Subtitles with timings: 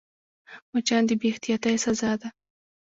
[0.73, 2.29] مچان د بې احتیاطۍ سزا ده